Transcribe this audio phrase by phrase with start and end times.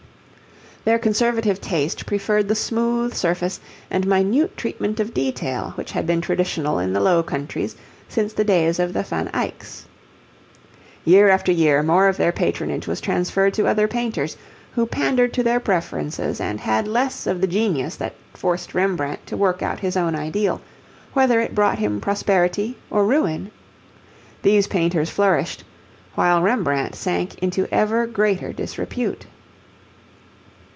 [0.83, 3.59] Their conservative taste preferred the smooth surface
[3.91, 7.75] and minute treatment of detail which had been traditional in the Low Countries
[8.09, 9.85] since the days of the Van Eycks.
[11.05, 14.37] Year after year more of their patronage was transferred to other painters,
[14.73, 19.37] who pandered to their preferences and had less of the genius that forced Rembrandt to
[19.37, 20.61] work out his own ideal,
[21.13, 23.51] whether it brought him prosperity or ruin.
[24.41, 25.63] These painters flourished,
[26.15, 29.27] while Rembrandt sank into ever greater disrepute.